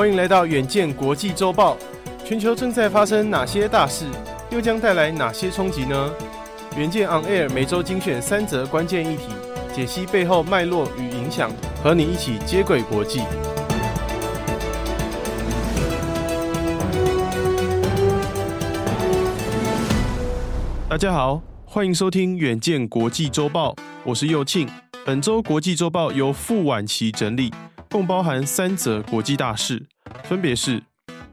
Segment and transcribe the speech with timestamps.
[0.00, 1.76] 欢迎来到远见国际周报。
[2.24, 4.06] 全球正在发生哪些大事，
[4.48, 6.10] 又将带来哪些冲击呢？
[6.74, 9.24] 远见 On Air 每周精选三则关键议题，
[9.74, 13.20] 解析背后脉络与影响，和你一起接轨国际。
[20.88, 24.66] 大家好，欢迎收听远见国际周报，我是佑庆。
[25.04, 27.52] 本周国际周报由傅婉琪整理，
[27.90, 29.84] 共包含三则国际大事，
[30.22, 30.80] 分别是。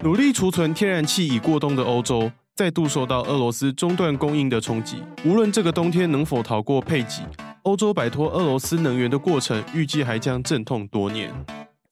[0.02, 4.98] 努力储存天然气已过冬的欧洲，再度受到俄罗斯中断供应的冲击。
[5.24, 7.24] 无论这个冬天能否逃过配给，
[7.62, 11.32] 欧洲摆脱俄罗斯能源的过程，预计还将阵痛多年。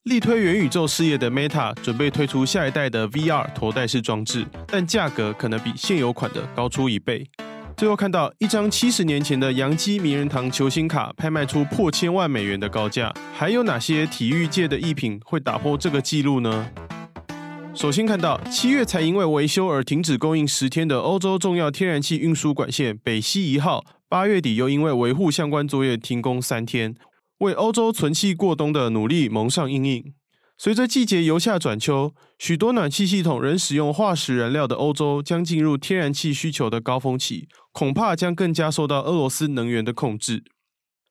[0.03, 7.27] 力推元宇宙事业的 Meta 准备推出下一代的 VR 头戴式装置，但价格可能比现有款的高出一倍。
[7.77, 16.71] 最后看到一张七十年前的洋基名人堂球星卡拍卖出破千万美元的高价，还有哪些体育界的艺品会打破这个纪录呢？
[17.73, 26.96] 首先看到，七月才因为维修而停止供应十天的欧洲重要天然气运输管线北溪一号，八月底又因为维护相关作业停工三天，
[27.40, 30.13] 为欧洲存气过冬的努力蒙上阴影。
[30.57, 40.45] 随着季节由夏转秋，许多暖气系统仍使用化石燃料的欧洲将进入天然气需求的高峰期，恐怕将更加受到俄罗斯能源的控制。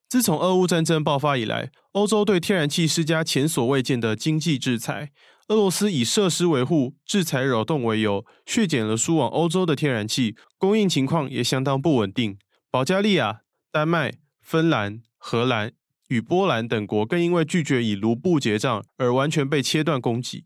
[0.09, 5.11] 自从俄乌战争爆发以来，欧洲对天然气施加前所未见的经济制裁。
[5.49, 12.39] 俄罗斯以设施维护、制裁扰动为由，削减了输往欧洲的天然气供应，情况也相当不稳定。
[12.71, 15.73] 保加利亚、丹麦、芬兰、荷兰
[16.09, 20.43] 与波兰等国更因为拒绝以卢布结账而完全被切断供给。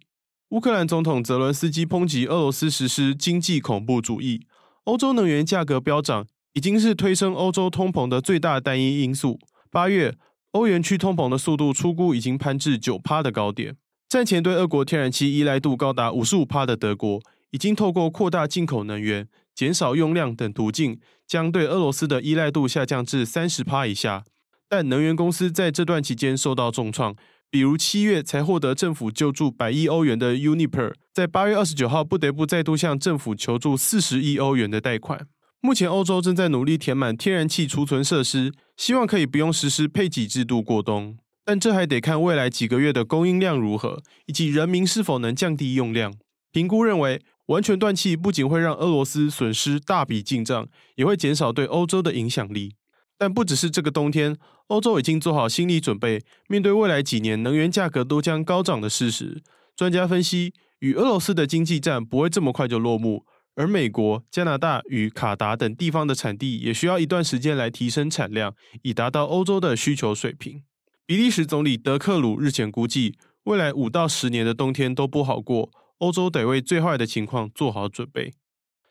[0.50, 4.48] 乌克兰总统泽伦斯基抨击俄罗斯实施经济恐怖主义。
[4.86, 9.40] 欧洲能源价格飙涨已经是推升欧洲通膨的最大单一因素。
[9.70, 10.16] 八月，
[10.52, 13.76] 欧元区通膨的速度出估已经攀至九趴的高点。
[14.08, 17.22] 战前对俄国天然气依赖度高达五十五趴的德国，
[17.52, 24.24] 已经透过扩大进口能源、减少用量等途径，将对俄罗斯的依赖度下降至三十趴以下。
[24.70, 27.16] 但能源公司在这段期间受到重创，
[27.50, 35.26] 比如七月才获得政府救助百亿欧元的 Uniper，在八月二十九号不得不再度向政府求助四十亿欧元的贷款。
[35.60, 41.18] 目前欧洲正在努力填满天然气储存设施，希望可以不用实施配给制度过冬。
[41.44, 46.14] 但这还得看未来几个月的供应量如何，以及人民是否能降低用量。
[46.52, 52.76] 评估认为，完全断气不仅会让俄罗斯损失大笔进账，也会减少对欧洲的影响力。
[53.20, 54.38] 但不只是这个冬天，
[54.68, 59.44] 欧洲已经做好心理准备，面对未来几年能源价格都将高涨的事实。
[59.76, 63.26] 专家分析，与俄罗斯的经济战不会这么快就落幕，
[63.56, 70.64] 而美国、加拿大与卡达等地方的产地也需要一段时间来提升产量，以达到欧洲的需求水平。
[71.06, 78.34] 比利时总理德克鲁日前估计，未来五到十年的冬天都不好过，欧洲得为最坏的情况做好准备。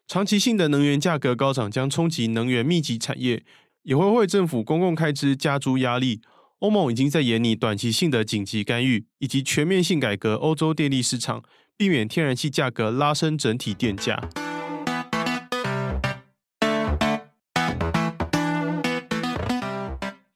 [0.06, 3.44] 长期性的能源价格高涨将冲击能源密集产业，
[3.82, 6.20] 也会为政府公共开支加诸压力。
[6.60, 11.42] 欧盟已经在研拟短期性的紧急干预，以及全面性改革欧洲电力市场，
[11.76, 14.28] 避免天然气价格拉升整体电价。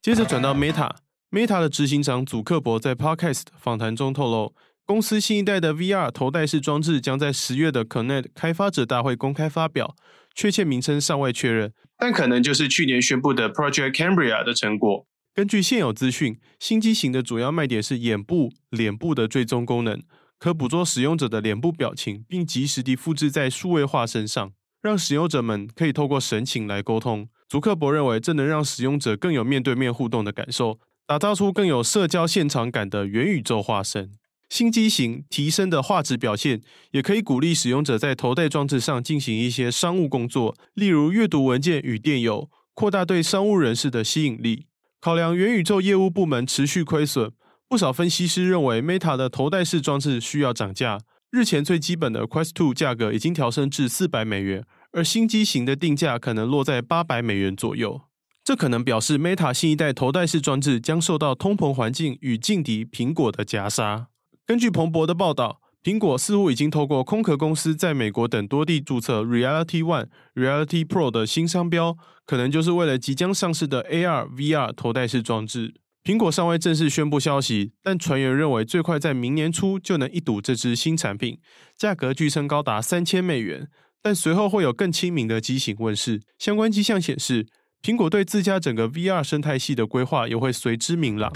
[0.01, 0.91] 接着转到 Meta。
[1.31, 4.55] Meta 的执行长祖克伯在 Podcast 访谈中透露，
[4.85, 9.97] 公司新一代的 VR 头戴式装置将在十月的 Connect 开发者大会公开发表，
[10.35, 15.07] 确切名称尚未确认，但可能就是去年宣布的 Project Cambria 的成果。
[15.35, 20.03] 根据现有资讯，新机型的主要卖点是眼部、脸部的追踪功能，
[20.39, 27.29] 可捕捉使用者的脸部表情，并及时地复制在数位化身上，让使用者们可以透过神情来沟通。
[27.49, 30.79] 祖克伯认为，这能让使用者更有面对面互动的感受。
[31.07, 34.13] 打造出更有社交现场感的元宇宙化身。
[34.53, 44.67] 新机型提升的画质表现，也可以鼓励使用者在头戴装置上进行一些商务工作，例如阅读文件与电邮，扩大对商务人士的吸引力。
[45.01, 47.33] 考量元宇宙业务部门持续亏损，
[47.67, 51.01] 不少分析师认为 Meta 的头戴式装置需要涨价。
[51.31, 58.03] 日前最基本的 Quest 2价格已经调升至四百美元，而新机型的定价可能落在八百美元左右。
[58.45, 64.09] 这可能表示 Meta 新一代头戴式装置将受到通膨环境与劲敌苹果的夹杀。
[64.45, 71.97] 根据彭博的报道，苹果似乎已经透过空壳公司在美国等多地注册 Reality One、Reality Pro 的新商标，
[72.27, 75.75] 可能就是为了即将上市的 AR、VR 头戴式装置。
[76.03, 81.39] 苹果尚未正式宣布消息，但传言认为最快在明年初就能一睹这支新产品，
[81.77, 83.69] 价格据称高达三千美元。
[84.03, 87.47] 但随后会有更亲民的机型问世，相关迹象显示。
[87.81, 91.33] 苹果对自家整个 VR 生态系的规划也会随之明朗。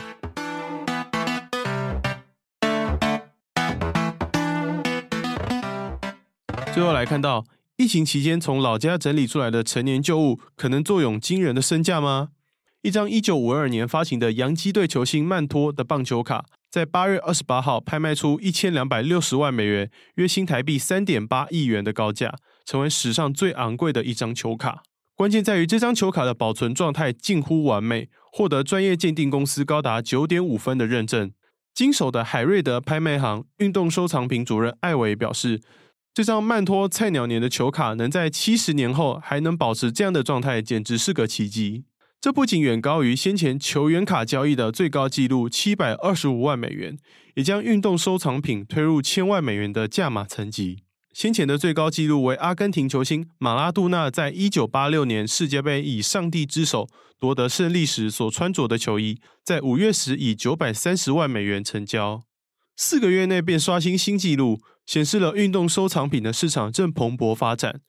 [6.76, 7.46] 最后来看到，
[7.78, 12.28] 疫情期间从老家整理出来的陈年旧物，可能坐拥惊人的身价吗？
[12.82, 22.34] 一张一九五二年发行的洋基队球星曼托的棒球卡，在八月二十八号拍卖出一千两百六十万美元，约新台币三点八亿元的高价，
[22.66, 24.82] 成为史上最昂贵的一张球卡。
[25.14, 31.32] 关键在于这张球卡的保存状态近乎完美，获得专业鉴定公司高达九点五分的认证。
[31.72, 35.62] 经手的海瑞德拍卖行运动收藏品主任艾维表示，
[36.16, 41.84] 这张曼托菜鸟年的球卡能在七十年后还能保持这样的状态，简直是个奇迹。
[42.22, 46.96] 这不仅远高于先前球员卡交易的最高纪录七百二十五万美元，
[47.34, 50.78] 也将运动收藏品推入千万美元的价码层级。
[51.12, 56.88] 先前的最高纪录为阿根廷球星马拉杜纳在一九八六年世界杯以上帝之手
[57.20, 62.22] 夺得胜利时所穿着的球衣，在五月时以九百三十万美元成交，
[62.76, 67.80] 四个月内便刷新新纪录，显示了运动收藏品的市场正蓬勃发展。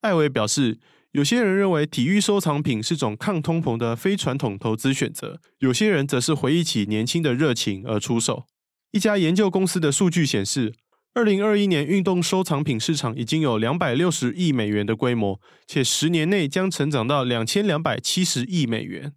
[0.00, 0.78] 艾维表示，
[1.12, 8.46] 有些人认为体育收藏品是种抗通膨的非传统投资选择，有些人则是回忆起年轻的热情而出手。
[8.92, 10.72] 一家研究公司的数据显示，
[11.12, 19.12] 二零二一年运动收藏品市场已经有两百六十亿美元的规模，且十年内将成长到两千两百七十亿美元。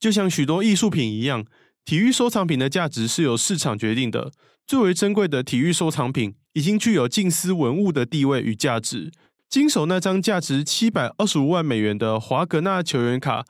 [0.00, 1.46] 就像许多艺术品一样，
[1.84, 4.32] 体育收藏品的价值是由市场决定的。
[4.66, 9.12] 最为珍贵的体育收藏品已经具有近似文物的地位与价值。
[9.48, 13.44] 经手那张价值七百二十五万美元的华格纳球员卡，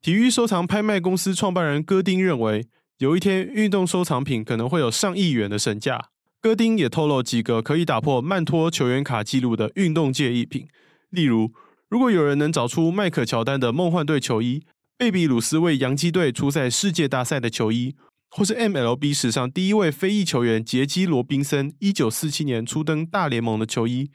[0.00, 2.66] 体育收藏拍卖公司创办人戈丁认为，
[2.98, 6.10] 有一天运动收藏品可能会有上亿元的身价。
[6.40, 10.66] 戈丁也透露几个可以打破曼托球员卡纪录的运动界艺品，
[11.10, 11.52] 例如，
[11.88, 14.62] 如果有人能找出迈克乔丹的梦幻队球衣、
[14.96, 17.94] 贝比鲁斯为洋基队出赛世界大赛的球衣，
[18.32, 24.08] 或是 MLB 史上第一位非裔球员杰基罗宾森一九四七年初登大联盟的球衣，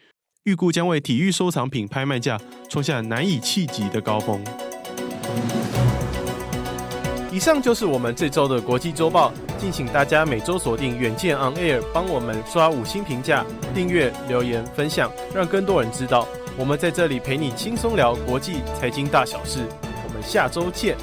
[0.46, 2.40] 预估将为体育收藏品拍卖价
[2.70, 4.42] 创下难以企及的高峰。
[7.30, 9.34] 以上就是我们这周的国际周报。
[9.58, 16.28] 敬请大家每周锁定远见 On Air，帮我们刷五星评价、订阅、留言、分享，让更多人知道
[16.58, 19.66] 我们在这里陪你轻松聊国际财经大小事。
[19.82, 20.96] 我们下周见。